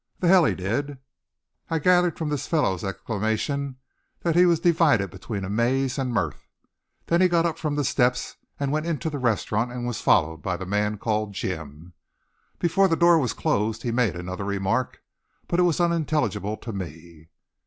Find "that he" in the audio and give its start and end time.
4.21-4.47